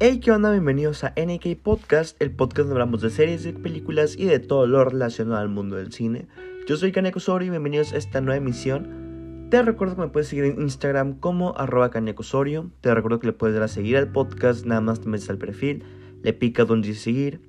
[0.00, 0.52] Hey, ¿qué onda?
[0.52, 4.68] Bienvenidos a NK Podcast, el podcast donde hablamos de series, de películas y de todo
[4.68, 6.28] lo relacionado al mundo del cine.
[6.68, 9.48] Yo soy Kaneko Sori y bienvenidos a esta nueva emisión.
[9.50, 12.70] Te recuerdo que me puedes seguir en Instagram como arroba Sorio.
[12.80, 15.38] Te recuerdo que le puedes dar a seguir al podcast, nada más te metes al
[15.38, 15.82] perfil,
[16.22, 17.40] le pica donde seguir.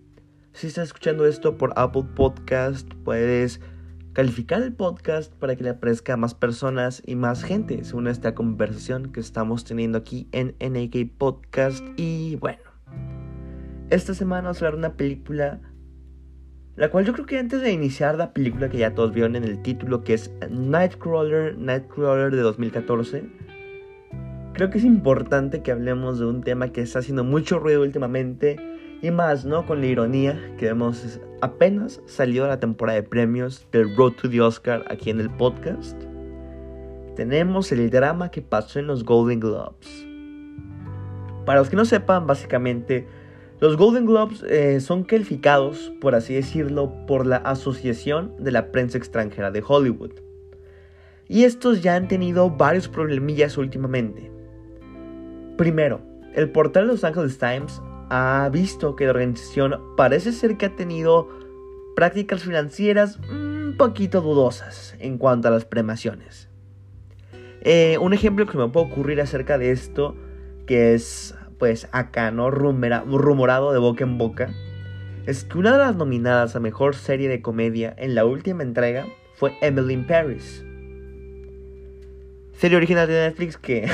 [0.51, 3.61] Si estás escuchando esto por Apple Podcast, puedes
[4.13, 8.33] calificar el podcast para que le aparezca a más personas y más gente según esta
[8.35, 11.83] conversación que estamos teniendo aquí en NAK Podcast.
[11.97, 12.63] Y bueno,
[13.89, 15.61] esta semana vamos a hablar de una película,
[16.75, 19.43] la cual yo creo que antes de iniciar la película que ya todos vieron en
[19.43, 23.23] el título, que es Nightcrawler, Nightcrawler de 2014,
[24.53, 28.57] creo que es importante que hablemos de un tema que está haciendo mucho ruido últimamente
[29.01, 29.65] y más, ¿no?
[29.65, 34.41] Con la ironía que vemos apenas salió la temporada de premios del Road to the
[34.41, 35.97] Oscar aquí en el podcast.
[37.15, 40.05] Tenemos el drama que pasó en los Golden Globes.
[41.45, 43.07] Para los que no sepan, básicamente,
[43.59, 48.97] los Golden Globes eh, son calificados, por así decirlo, por la Asociación de la Prensa
[48.97, 50.11] Extranjera de Hollywood.
[51.27, 54.31] Y estos ya han tenido varios problemillas últimamente.
[55.57, 56.01] Primero,
[56.33, 61.29] el portal Los Angeles Times ha visto que la organización parece ser que ha tenido
[61.95, 66.49] prácticas financieras un poquito dudosas en cuanto a las premaciones.
[67.61, 70.15] Eh, un ejemplo que me puede ocurrir acerca de esto,
[70.65, 72.49] que es pues acá, ¿no?
[72.49, 74.49] rumorado de boca en boca,
[75.25, 79.05] es que una de las nominadas a mejor serie de comedia en la última entrega
[79.35, 80.63] fue Emily Paris.
[82.53, 83.89] Serie original de Netflix que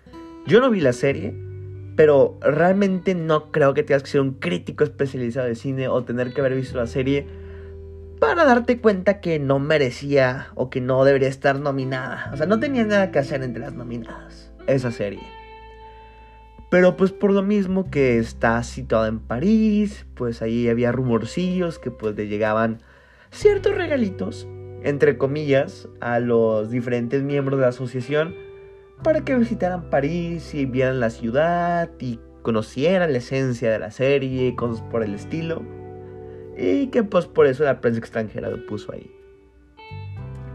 [0.46, 1.34] yo no vi la serie,
[1.98, 6.32] pero realmente no creo que tengas que ser un crítico especializado de cine o tener
[6.32, 7.26] que haber visto la serie
[8.20, 12.30] para darte cuenta que no merecía o que no debería estar nominada.
[12.32, 15.24] O sea, no tenía nada que hacer entre las nominadas, esa serie.
[16.70, 21.90] Pero pues por lo mismo que está situada en París, pues ahí había rumorcillos que
[21.90, 22.80] pues le llegaban
[23.32, 24.46] ciertos regalitos,
[24.84, 28.47] entre comillas, a los diferentes miembros de la asociación
[29.02, 34.54] para que visitaran París y vieran la ciudad y conocieran la esencia de la serie,
[34.56, 35.62] cosas por el estilo.
[36.56, 39.10] Y que pues por eso la prensa extranjera lo puso ahí.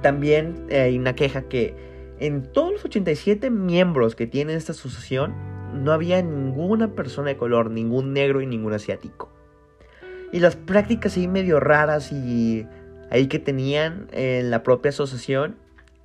[0.01, 1.75] También hay una queja que
[2.19, 5.33] en todos los 87 miembros que tiene esta asociación
[5.73, 9.31] no había ninguna persona de color, ningún negro y ningún asiático.
[10.31, 12.67] Y las prácticas ahí medio raras y
[13.09, 15.55] ahí que tenían en la propia asociación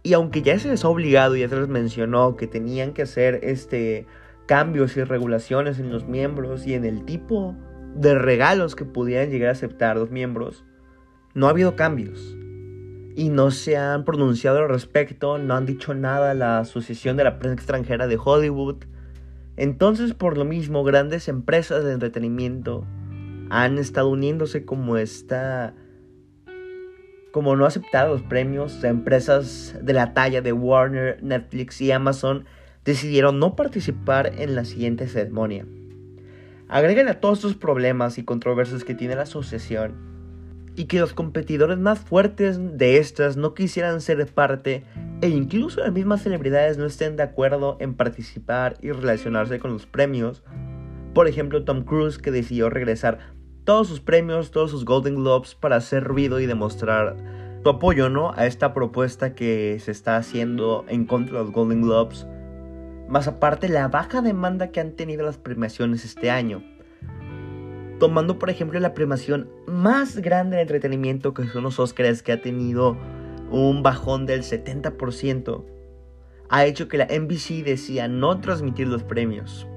[0.02, 3.40] y aunque ya se les ha obligado ya se les mencionó que tenían que hacer
[3.42, 4.06] este
[4.46, 7.54] cambios y regulaciones en los miembros y en el tipo
[7.94, 10.64] de regalos que pudieran llegar a aceptar los miembros,
[11.34, 12.36] no ha habido cambios.
[13.14, 17.24] Y no se han pronunciado al respecto, no han dicho nada a la Asociación de
[17.24, 18.84] la Prensa Extranjera de Hollywood.
[19.56, 22.86] Entonces, por lo mismo, grandes empresas de entretenimiento
[23.50, 25.74] han estado uniéndose como esta
[27.32, 32.44] como no aceptaron los premios, empresas de la talla de Warner, Netflix y Amazon
[32.84, 35.66] decidieron no participar en la siguiente ceremonia.
[36.68, 39.94] Agregan a todos estos problemas y controversias que tiene la asociación
[40.74, 44.84] y que los competidores más fuertes de estas no quisieran ser parte
[45.20, 49.86] e incluso las mismas celebridades no estén de acuerdo en participar y relacionarse con los
[49.86, 50.44] premios.
[51.14, 53.18] Por ejemplo, Tom Cruise que decidió regresar
[53.68, 57.18] todos sus premios, todos sus Golden Globes para hacer ruido y demostrar
[57.62, 58.32] su apoyo, ¿no?
[58.34, 62.26] A esta propuesta que se está haciendo en contra de los Golden Globes.
[63.10, 66.62] Más aparte, la baja demanda que han tenido las premiaciones este año.
[68.00, 72.40] Tomando, por ejemplo, la premiación más grande de entretenimiento que son los Oscars, que ha
[72.40, 72.96] tenido
[73.50, 75.66] un bajón del 70%,
[76.48, 79.67] ha hecho que la NBC decida no transmitir los premios.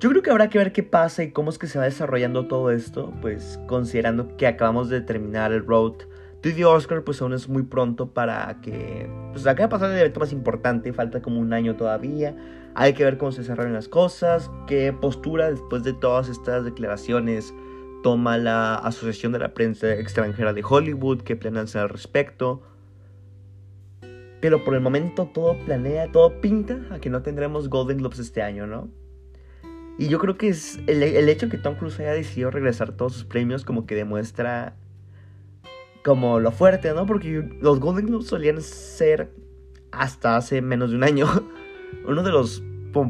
[0.00, 2.46] Yo creo que habrá que ver qué pasa y cómo es que se va desarrollando
[2.46, 5.94] todo esto, pues considerando que acabamos de terminar el road
[6.40, 9.98] to the Oscar, pues aún es muy pronto para que pues acabe de pasar el
[9.98, 12.36] evento más importante, falta como un año todavía,
[12.76, 17.52] hay que ver cómo se desarrollan las cosas, qué postura después de todas estas declaraciones
[18.04, 22.62] toma la Asociación de la Prensa Extranjera de Hollywood, qué planean hacer al respecto.
[24.40, 28.42] Pero por el momento todo planea, todo pinta a que no tendremos Golden Globes este
[28.42, 29.07] año, ¿no?
[29.98, 33.12] Y yo creo que es el, el hecho que Tom Cruise haya decidido regresar todos
[33.12, 34.76] sus premios como que demuestra
[36.04, 37.04] como lo fuerte, ¿no?
[37.04, 39.30] Porque los Golden Globes solían ser
[39.90, 41.26] hasta hace menos de un año
[42.06, 42.62] uno de los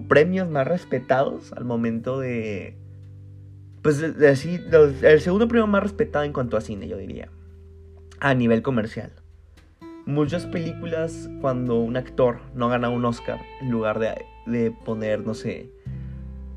[0.08, 2.76] premios más respetados al momento de
[3.82, 4.60] pues de, así
[5.02, 7.30] el segundo premio más respetado en cuanto a cine, yo diría,
[8.20, 9.12] a nivel comercial.
[10.04, 15.34] Muchas películas cuando un actor no gana un Oscar en lugar de, de poner, no
[15.34, 15.70] sé,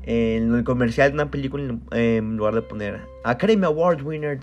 [0.04, 4.38] en el comercial de una película, en lugar de poner Academy Award winner,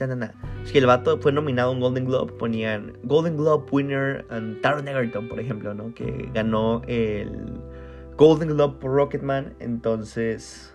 [0.64, 4.88] si el vato fue nominado a un Golden Globe, ponían Golden Globe winner and Taron
[4.88, 5.94] Egerton, por ejemplo, ¿no?
[5.94, 7.60] Que ganó el
[8.16, 9.54] Golden Globe por Rocketman.
[9.60, 10.74] Entonces,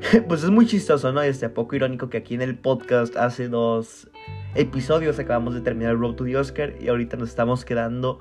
[0.28, 1.22] pues es muy chistoso, ¿no?
[1.22, 4.10] Este poco irónico que aquí en el podcast hace dos
[4.54, 8.20] episodios acabamos de terminar Road to the Oscar y ahorita nos estamos quedando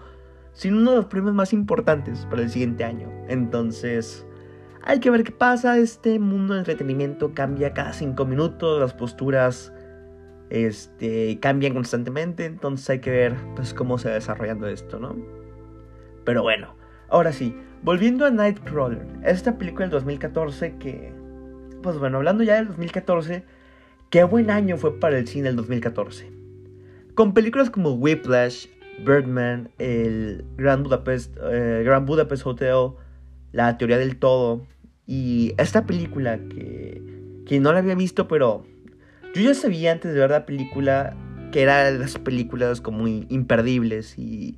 [0.54, 3.12] sin uno de los premios más importantes para el siguiente año.
[3.28, 4.26] Entonces,
[4.86, 5.78] hay que ver qué pasa.
[5.78, 9.74] Este mundo de entretenimiento cambia cada cinco minutos, las posturas
[10.50, 15.16] este, cambian constantemente, entonces hay que ver pues, cómo se va desarrollando esto, ¿no?
[16.26, 16.76] Pero bueno,
[17.10, 21.14] ahora sí, volviendo a Nightcrawler, esta película del 2014 que,
[21.82, 23.44] pues bueno, hablando ya del 2014,
[24.10, 26.32] qué buen año fue para el cine el 2014.
[27.16, 28.68] Con películas como Whiplash,
[29.00, 32.92] Birdman, el Grand Budapest, eh, Grand Budapest Hotel,
[33.52, 34.66] La teoría del todo.
[35.06, 37.02] Y esta película que,
[37.46, 38.66] que no la había visto, pero
[39.36, 41.16] yo ya sabía antes de ver la película
[41.52, 44.58] que era de las películas como imperdibles y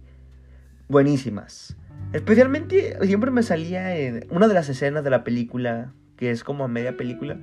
[0.88, 1.76] buenísimas.
[2.14, 6.64] Especialmente siempre me salía en una de las escenas de la película, que es como
[6.64, 7.38] a media película,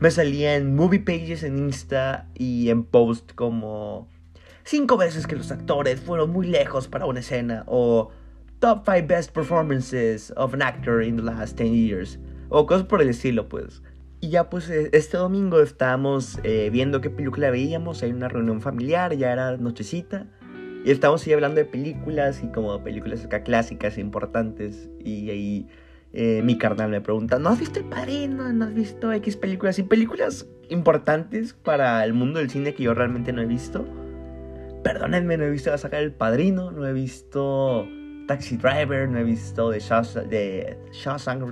[0.00, 4.08] me salía en movie pages en Insta y en post como
[4.64, 8.10] cinco veces que los actores fueron muy lejos para una escena o
[8.60, 12.18] top 5 best performances of an actor in the last 10 years
[12.50, 13.82] o cosas por el estilo pues.
[14.20, 18.60] Y ya pues e, este domingo estábamos eh, viendo qué película veíamos, hay una reunión
[18.60, 20.26] familiar, ya era nochecita.
[20.84, 24.90] Y estábamos ahí hablando de películas y como películas acá clásicas importantes.
[25.02, 25.68] Y ahí
[26.12, 28.52] eh, mi carnal me pregunta, ¿no has visto El Padrino?
[28.52, 29.78] ¿No has visto X películas?
[29.78, 33.86] Y películas importantes para el mundo del cine que yo realmente no he visto.
[34.82, 37.86] Perdónenme, no he visto la saga del Padrino, no he visto
[38.30, 41.42] Taxi Driver, no he visto de Shawshank, de Shawshank,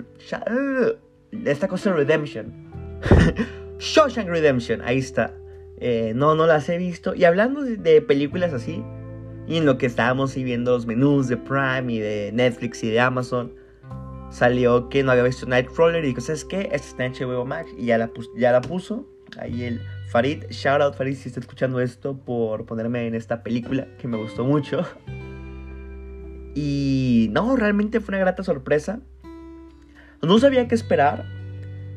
[1.44, 2.70] esta cosa Redemption.
[3.80, 5.34] Shawshank Redemption, ahí está.
[5.80, 7.16] Eh, no, no las he visto.
[7.16, 8.84] Y hablando de, películas así,
[9.48, 13.00] y en lo que estábamos viendo los menús de Prime y de Netflix y de
[13.00, 13.56] Amazon,
[14.30, 16.68] salió que no había visto Nightcrawler y dijo, ¿sabes qué?
[16.70, 19.04] Esta está en HBO Max y ya la, ya la puso.
[19.40, 19.80] Ahí el
[20.12, 24.16] Farid, shout out Farid si está escuchando esto por ponerme en esta película que me
[24.16, 24.86] gustó mucho.
[26.60, 28.98] Y no, realmente fue una grata sorpresa.
[30.22, 31.24] No sabía qué esperar.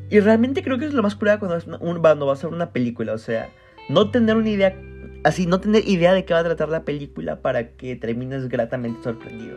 [0.08, 3.12] Y realmente creo que es lo más curado cuando, cuando va a ser una película.
[3.12, 3.50] O sea,
[3.88, 4.80] no tener una idea,
[5.24, 9.02] así, no tener idea de qué va a tratar la película para que termines gratamente
[9.02, 9.56] sorprendido.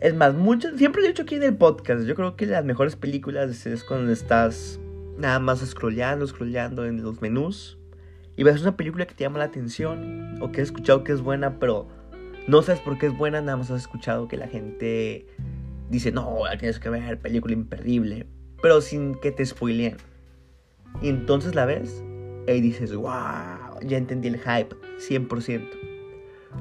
[0.00, 2.96] Es más, mucho, siempre he dicho aquí en el podcast, yo creo que las mejores
[2.96, 4.80] películas es cuando estás
[5.16, 7.78] nada más scrolleando, scrolleando en los menús
[8.36, 11.20] y ves una película que te llama la atención o que has escuchado que es
[11.20, 11.88] buena, pero
[12.50, 15.26] no sabes por qué es buena, nada más has escuchado que la gente
[15.88, 18.26] dice, no, la tienes que ver, película imperdible,
[18.60, 19.96] pero sin que te spoileen.
[21.00, 22.02] Y entonces la ves
[22.48, 25.68] y dices, wow, ya entendí el hype, 100%.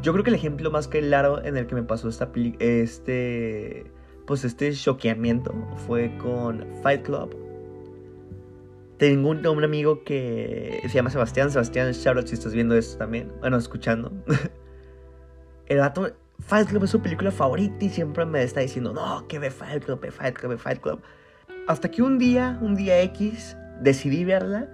[0.04, 3.92] Yo creo que el ejemplo más claro en el que me pasó esta este,
[4.28, 5.54] pues este choqueamiento
[5.88, 7.36] fue con Fight Club
[9.00, 11.50] tengo un, un, amigo que se llama Sebastián.
[11.50, 13.32] Sebastián, shout si estás viendo esto también.
[13.40, 14.12] Bueno, escuchando.
[15.70, 19.40] El dato Fight Club es su película favorita y siempre me está diciendo, no, que
[19.40, 21.02] ve Fight Club, ve Fight Club, ve Fight Club.
[21.68, 24.68] Hasta que un día, un día X, decidí verla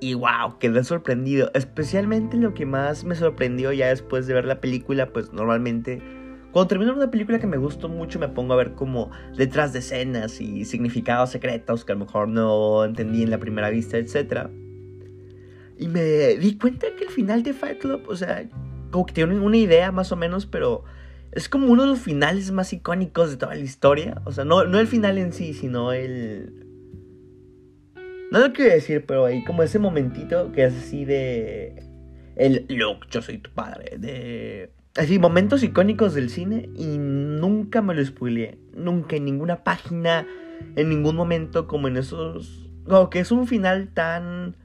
[0.00, 1.50] y wow, quedé sorprendido.
[1.54, 6.00] Especialmente lo que más me sorprendió ya después de ver la película, pues normalmente
[6.52, 9.80] cuando termino una película que me gustó mucho, me pongo a ver como detrás de
[9.80, 14.48] escenas y significados secretos que a lo mejor no entendí en la primera vista, etc.
[15.76, 16.00] Y me
[16.36, 18.48] di cuenta que el final de Fight Club, o sea,
[19.04, 20.84] que tiene una idea más o menos, pero
[21.32, 24.22] es como uno de los finales más icónicos de toda la historia.
[24.24, 26.64] O sea, no, no el final en sí, sino el...
[28.32, 31.82] No lo quiero decir, pero hay como ese momentito que es así de...
[32.36, 33.98] El look, yo soy tu padre.
[33.98, 38.58] De así, momentos icónicos del cine y nunca me lo spoileé.
[38.74, 40.26] Nunca en ninguna página,
[40.74, 42.70] en ningún momento como en esos...
[42.84, 44.56] Como que es un final tan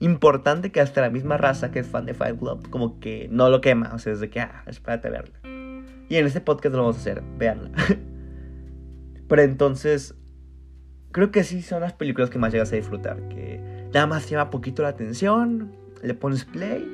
[0.00, 3.48] importante que hasta la misma raza que es fan de Fight Club como que no
[3.48, 3.92] lo quema.
[3.94, 5.38] O sea, es de que, ah, espérate a verla.
[6.08, 7.70] Y en este podcast lo vamos a hacer, véanla.
[9.28, 10.14] Pero entonces,
[11.12, 13.28] creo que sí son las películas que más llegas a disfrutar.
[13.28, 16.92] Que nada más llama poquito la atención, le pones play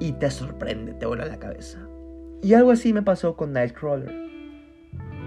[0.00, 1.78] y te sorprende, te vuela la cabeza.
[2.42, 4.28] Y algo así me pasó con Nightcrawler.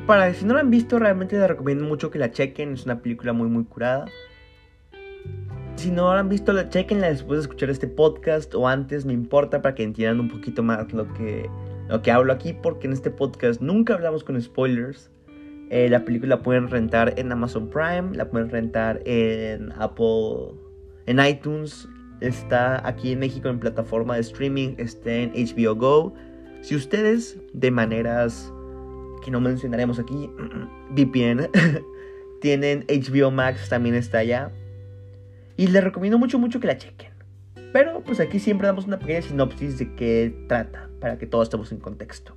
[0.08, 2.74] Para si no la han visto, realmente les recomiendo mucho que la chequen.
[2.74, 4.06] Es una película muy, muy curada.
[5.76, 9.62] Si no han visto, la chequenla después de escuchar este podcast o antes, me importa
[9.62, 11.50] para que entiendan un poquito más lo que,
[11.90, 15.10] lo que hablo aquí, porque en este podcast nunca hablamos con spoilers.
[15.72, 20.54] Eh, la película la pueden rentar en Amazon Prime, la pueden rentar en Apple,
[21.08, 21.88] en iTunes,
[22.20, 26.14] está aquí en México en plataforma de streaming, está en HBO Go.
[26.62, 28.54] Si ustedes de maneras
[29.24, 30.30] que no mencionaremos aquí,
[30.92, 31.50] VPN,
[32.42, 34.52] tienen HBO Max, también está allá.
[35.62, 37.12] Y les recomiendo mucho, mucho que la chequen.
[37.72, 41.72] Pero pues aquí siempre damos una pequeña sinopsis de qué trata, para que todos estemos
[41.72, 42.36] en contexto.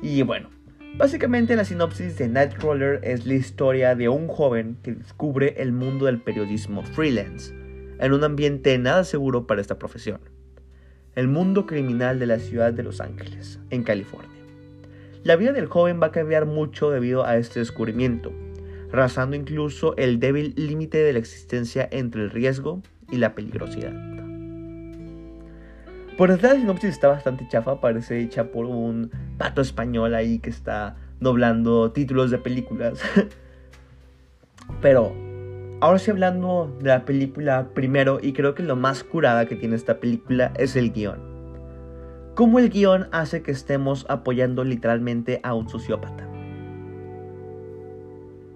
[0.00, 0.48] Y bueno,
[0.96, 6.06] básicamente la sinopsis de Nightcrawler es la historia de un joven que descubre el mundo
[6.06, 7.52] del periodismo freelance
[7.98, 10.20] en un ambiente nada seguro para esta profesión.
[11.16, 14.30] El mundo criminal de la ciudad de Los Ángeles, en California.
[15.24, 18.32] La vida del joven va a cambiar mucho debido a este descubrimiento,
[18.94, 23.92] rasando incluso el débil límite de la existencia entre el riesgo y la peligrosidad.
[26.16, 30.50] Por detrás la sinopsis está bastante chafa, parece hecha por un pato español ahí que
[30.50, 33.02] está doblando títulos de películas.
[34.80, 35.12] Pero
[35.84, 39.76] Ahora sí hablando de la película primero, y creo que lo más curada que tiene
[39.76, 41.20] esta película es el guion.
[42.34, 46.26] Cómo el guion hace que estemos apoyando literalmente a un sociópata.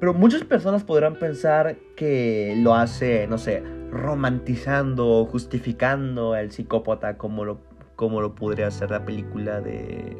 [0.00, 7.44] Pero muchas personas podrán pensar que lo hace, no sé, romantizando justificando al psicópata como
[7.44, 7.60] lo,
[7.96, 10.16] como lo podría hacer la película de,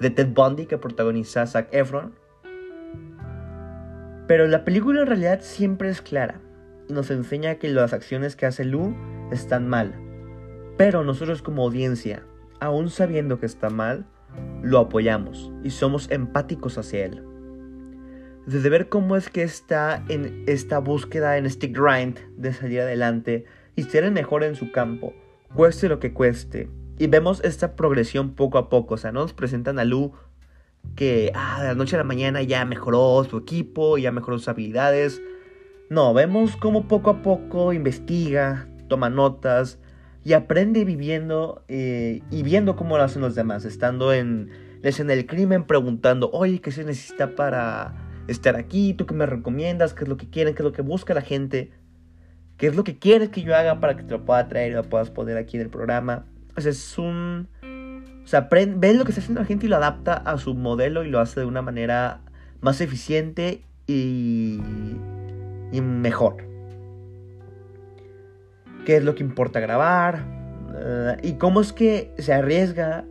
[0.00, 2.14] de Ted Bundy que protagoniza Zac Efron.
[4.26, 6.40] Pero la película en realidad siempre es clara
[6.88, 8.96] y nos enseña que las acciones que hace Lu
[9.30, 9.94] están mal.
[10.76, 12.24] Pero nosotros como audiencia,
[12.58, 14.06] aún sabiendo que está mal,
[14.62, 17.33] lo apoyamos y somos empáticos hacia él.
[18.46, 23.46] Desde ver cómo es que está en esta búsqueda en stick grind de salir adelante
[23.74, 25.14] y ser el mejor en su campo,
[25.54, 26.68] cueste lo que cueste.
[26.98, 30.12] Y vemos esta progresión poco a poco, o sea, nos presentan a Lu
[30.94, 34.48] que ah, de la noche a la mañana ya mejoró su equipo, ya mejoró sus
[34.48, 35.22] habilidades.
[35.88, 39.78] No, vemos cómo poco a poco investiga, toma notas
[40.22, 44.50] y aprende viviendo eh, y viendo cómo lo hacen los demás, estando en
[44.82, 47.94] escena del crimen, preguntando, oye, ¿qué se necesita para
[48.28, 48.94] estar aquí?
[48.94, 49.94] ¿Tú qué me recomiendas?
[49.94, 50.54] ¿Qué es lo que quieren?
[50.54, 51.70] ¿Qué es lo que busca la gente?
[52.56, 54.74] ¿Qué es lo que quieres que yo haga para que te lo pueda traer y
[54.74, 56.26] lo puedas poner aquí en el programa?
[56.56, 57.48] O sea, es un
[58.24, 61.04] o sea, ve lo que está haciendo la gente y lo adapta a su modelo
[61.04, 62.20] y lo hace de una manera
[62.62, 64.60] más eficiente y,
[65.72, 66.36] y mejor.
[68.86, 70.24] ¿Qué es lo que importa grabar?
[70.74, 73.04] Eh, y cómo es que se arriesga,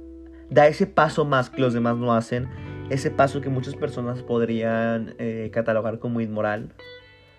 [0.49, 2.47] da ese paso más que los demás no hacen,
[2.89, 6.73] ese paso que muchas personas podrían eh, catalogar como inmoral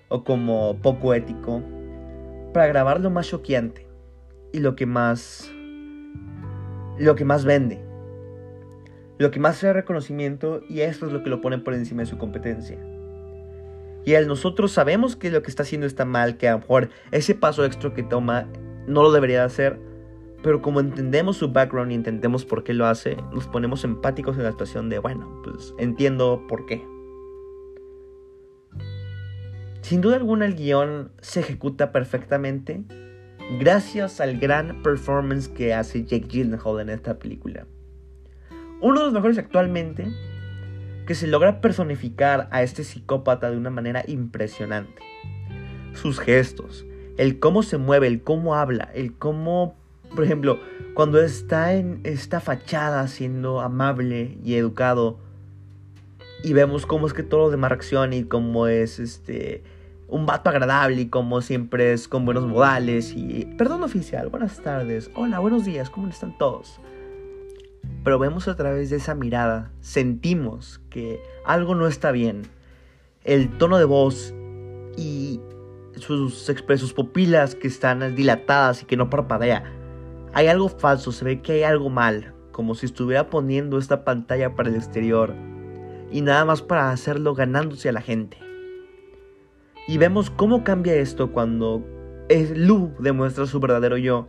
[0.08, 1.62] o como poco ético,
[2.52, 3.86] para grabar lo más choqueante
[4.52, 5.50] y lo que más
[6.98, 7.80] lo que más vende,
[9.18, 12.06] lo que más sea reconocimiento y esto es lo que lo pone por encima de
[12.06, 12.78] su competencia.
[14.04, 16.90] Y al nosotros sabemos que lo que está haciendo está mal, que a lo mejor
[17.10, 18.46] ese paso extra que toma
[18.86, 19.80] no lo debería hacer,
[20.44, 24.42] pero como entendemos su background y entendemos por qué lo hace, nos ponemos empáticos en
[24.42, 26.86] la situación de, bueno, pues entiendo por qué.
[29.80, 32.84] Sin duda alguna el guion se ejecuta perfectamente
[33.58, 37.66] gracias al gran performance que hace Jake Gyllenhaal en esta película.
[38.82, 40.06] Uno de los mejores actualmente,
[41.06, 45.00] que se logra personificar a este psicópata de una manera impresionante.
[45.94, 46.84] Sus gestos,
[47.16, 49.76] el cómo se mueve, el cómo habla, el cómo,
[50.14, 50.61] por ejemplo,
[50.94, 55.18] cuando está en esta fachada siendo amable y educado,
[56.42, 59.64] y vemos cómo es que todo lo demás reacciona y cómo es este
[60.09, 65.11] un vato agradable y como siempre es con buenos modales y perdón oficial, buenas tardes,
[65.14, 66.78] hola, buenos días, ¿cómo están todos?
[68.04, 72.42] Pero vemos a través de esa mirada, sentimos que algo no está bien.
[73.25, 74.35] El tono de voz
[74.99, 75.40] y
[75.97, 79.64] sus, sus pupilas que están dilatadas y que no parpadea.
[80.36, 84.56] Hay algo falso, se ve que hay algo mal, como si estuviera poniendo esta pantalla
[84.56, 85.32] para el exterior
[86.10, 88.36] y nada más para hacerlo ganándose a la gente.
[89.86, 91.84] Y vemos cómo cambia esto cuando
[92.56, 94.28] Lu demuestra su verdadero yo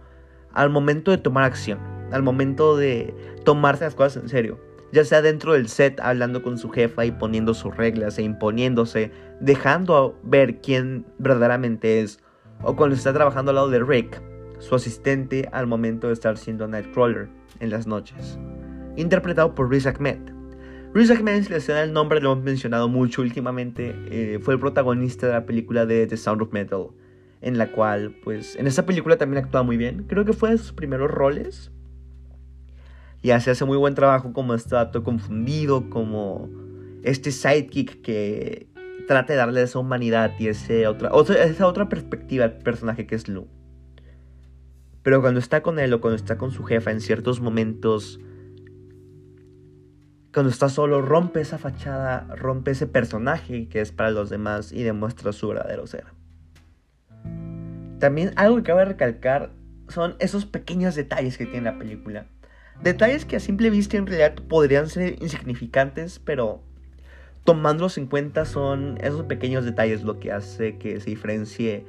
[0.53, 1.79] al momento de tomar acción,
[2.11, 4.59] al momento de tomarse las cosas en serio.
[4.91, 9.11] Ya sea dentro del set hablando con su jefa y poniendo sus reglas e imponiéndose,
[9.41, 12.19] dejando ver quién verdaderamente es,
[12.61, 14.21] o cuando está trabajando al lado de Rick,
[14.59, 18.39] su asistente al momento de estar siendo Nightcrawler en las noches,
[18.95, 20.19] interpretado por Riz Ahmed.
[20.93, 24.59] Riz Ahmed, si les da el nombre, lo hemos mencionado mucho últimamente, eh, fue el
[24.59, 26.87] protagonista de la película de The Sound of Metal,
[27.41, 30.05] en la cual, pues, en esa película también actúa muy bien.
[30.07, 31.71] Creo que fue de sus primeros roles.
[33.21, 36.49] Y hace, hace muy buen trabajo como este dato confundido, como
[37.03, 38.67] este sidekick que
[39.07, 40.47] trata de darle esa humanidad y
[40.85, 41.11] otra,
[41.43, 43.47] esa otra perspectiva al personaje que es Lu.
[45.05, 48.19] Pero cuando está con él o cuando está con su jefa en ciertos momentos,
[50.33, 54.81] cuando está solo, rompe esa fachada, rompe ese personaje que es para los demás y
[54.81, 56.05] demuestra su verdadero ser.
[57.99, 59.51] También algo que cabe recalcar
[59.89, 62.25] son esos pequeños detalles que tiene la película.
[62.81, 66.63] Detalles que a simple vista en realidad podrían ser insignificantes, pero
[67.43, 71.85] tomándolos en cuenta son esos pequeños detalles lo que hace que se diferencie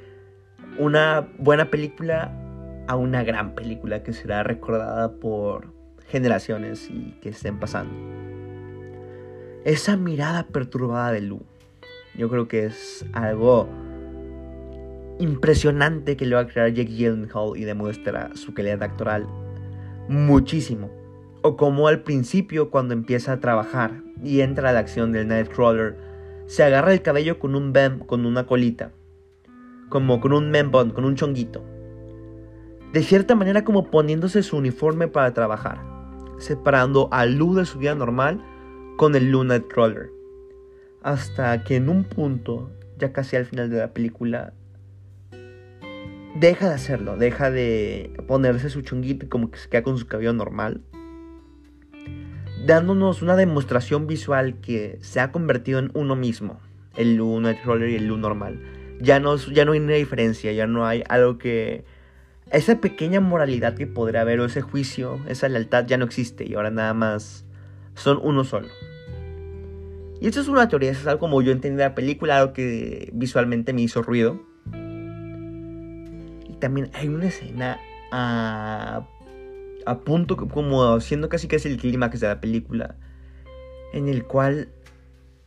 [0.79, 2.43] una buena película
[2.87, 5.73] a una gran película que será recordada por
[6.09, 7.95] generaciones y que estén pasando.
[9.65, 11.43] Esa mirada perturbada de Lu,
[12.17, 13.69] yo creo que es algo
[15.19, 19.27] impresionante que le va a crear Jake Gyllenhaal y demuestra su calidad actoral
[20.09, 20.91] muchísimo.
[21.43, 25.97] O como al principio cuando empieza a trabajar y entra a la acción del Nightcrawler,
[26.47, 28.93] se agarra el cabello con un bem, con una colita,
[29.89, 31.65] como con un membon, con un chonguito.
[32.93, 35.83] De cierta manera como poniéndose su uniforme para trabajar,
[36.39, 38.43] separando a Lu de su vida normal
[38.97, 40.11] con el Lu Nightcrawler.
[41.03, 44.55] Hasta que en un punto, ya casi al final de la película,
[46.41, 50.33] deja de hacerlo, deja de ponerse su chonguito como que se queda con su cabello
[50.33, 50.83] normal.
[52.67, 56.59] Dándonos una demostración visual que se ha convertido en uno mismo.
[56.97, 58.61] El Lu Nightcrawler y el Lu normal.
[59.01, 61.85] Ya no, ya no hay una diferencia, ya no hay algo que...
[62.51, 66.55] Esa pequeña moralidad que podría haber o ese juicio, esa lealtad ya no existe y
[66.55, 67.45] ahora nada más
[67.95, 68.69] son uno solo.
[70.21, 73.73] Y esto es una teoría, es algo como yo entendí la película, algo que visualmente
[73.73, 74.41] me hizo ruido
[76.59, 77.79] también hay una escena
[78.11, 79.07] a,
[79.85, 82.97] a punto, como siendo casi casi el clímax de la película,
[83.93, 84.69] en el cual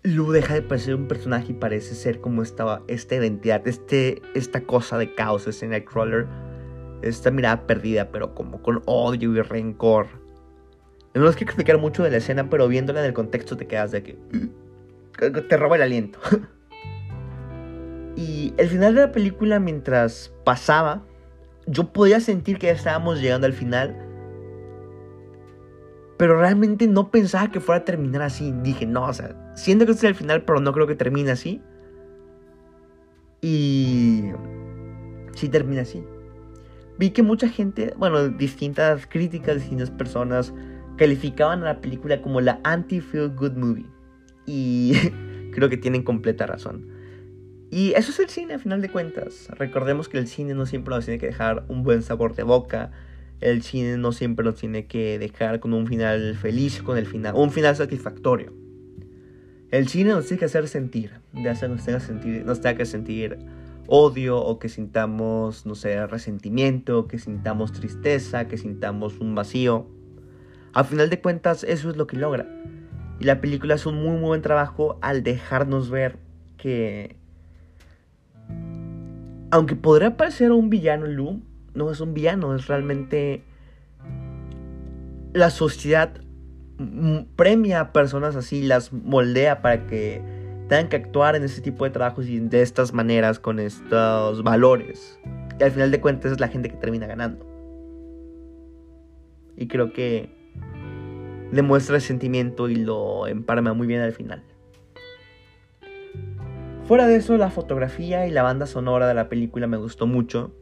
[0.04, 4.62] Lu deja de parecer un personaje y parece ser como esta, esta identidad, este, esta
[4.62, 6.28] cosa de caos, este Nightcrawler,
[7.02, 10.08] esta mirada perdida, pero como con odio y rencor.
[11.14, 13.92] No es que explicar mucho de la escena, pero viéndola en el contexto te quedas
[13.92, 14.18] de que
[15.42, 16.20] te roba el aliento.
[18.16, 21.04] y el final de la película, mientras pasaba,
[21.66, 24.06] yo podía sentir que ya estábamos llegando al final.
[26.18, 28.54] Pero realmente no pensaba que fuera a terminar así.
[28.62, 31.32] Dije, no, o sea, siento que este es el final, pero no creo que termine
[31.32, 31.62] así.
[33.42, 34.26] Y...
[35.34, 36.04] Sí termina así.
[37.00, 40.54] Vi que mucha gente, bueno, distintas críticas, distintas personas
[40.98, 43.86] calificaban a la película como la anti-feel good movie.
[44.46, 44.92] Y
[45.54, 46.90] creo que tienen completa razón.
[47.72, 49.48] Y eso es el cine, a final de cuentas.
[49.52, 52.92] Recordemos que el cine no siempre nos tiene que dejar un buen sabor de boca.
[53.40, 57.34] El cine no siempre nos tiene que dejar con un final feliz, con el final,
[57.34, 58.54] un final satisfactorio.
[59.72, 63.38] El cine nos tiene que hacer sentir, de hacer nos sentir, nos tenga que sentir
[63.90, 69.88] odio o que sintamos, no sé, resentimiento, que sintamos tristeza, que sintamos un vacío.
[70.74, 72.48] A final de cuentas, eso es lo que logra.
[73.20, 76.18] Y la película hace un muy, muy buen trabajo al dejarnos ver
[76.58, 77.18] que
[79.52, 81.42] aunque podría parecer un villano Lu,
[81.74, 83.44] no es un villano, es realmente
[85.34, 86.22] la sociedad
[87.36, 90.39] premia a personas así, las moldea para que
[90.70, 95.20] tengan que actuar en ese tipo de trabajos y de estas maneras, con estos valores.
[95.60, 97.46] Y al final de cuentas es la gente que termina ganando.
[99.58, 100.30] Y creo que
[101.52, 104.44] demuestra el sentimiento y lo emparma muy bien al final.
[106.86, 110.56] Fuera de eso, la fotografía y la banda sonora de la película me gustó mucho.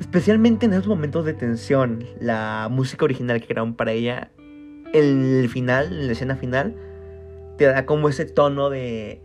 [0.00, 4.32] Especialmente en esos momentos de tensión, la música original que crearon para ella,
[4.92, 6.89] el final, en la escena final,
[7.60, 9.20] te da como ese tono de,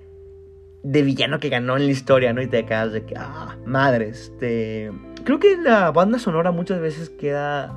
[0.84, 2.42] de villano que ganó en la historia, ¿no?
[2.42, 4.92] Y te quedas de que, ah, madre, este...
[5.24, 7.68] Creo que la banda sonora muchas veces queda...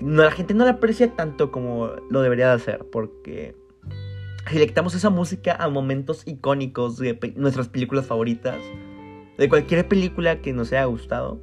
[0.00, 3.56] No, la gente no la aprecia tanto como lo debería de hacer, porque
[4.48, 8.58] Selectamos esa música a momentos icónicos de nuestras películas favoritas,
[9.38, 11.40] de cualquier película que nos haya gustado.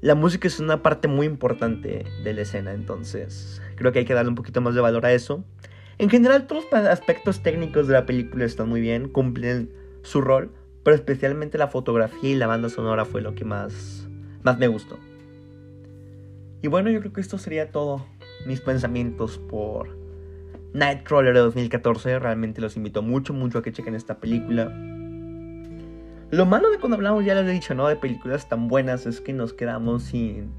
[0.00, 4.14] La música es una parte muy importante de la escena, entonces creo que hay que
[4.14, 5.44] darle un poquito más de valor a eso.
[5.98, 9.70] En general, todos los aspectos técnicos de la película están muy bien, cumplen
[10.02, 10.50] su rol,
[10.82, 14.08] pero especialmente la fotografía y la banda sonora fue lo que más,
[14.42, 14.98] más me gustó.
[16.62, 18.06] Y bueno, yo creo que esto sería todo
[18.46, 19.96] mis pensamientos por
[20.72, 22.18] Nightcrawler de 2014.
[22.18, 24.72] Realmente los invito mucho, mucho a que chequen esta película.
[26.30, 27.86] Lo malo de cuando hablamos, ya les he dicho, ¿no?
[27.86, 30.52] De películas tan buenas es que nos quedamos sin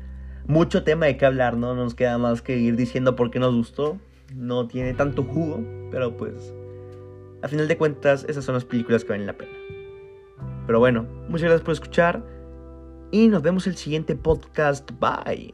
[0.48, 1.76] mucho tema de qué hablar, ¿no?
[1.76, 3.98] Nos queda más que ir diciendo por qué nos gustó.
[4.34, 6.54] No tiene tanto jugo, pero pues
[7.42, 9.52] a final de cuentas esas son las películas que valen la pena.
[10.66, 12.24] Pero bueno, muchas gracias por escuchar
[13.12, 14.90] y nos vemos el siguiente podcast.
[15.00, 15.54] Bye.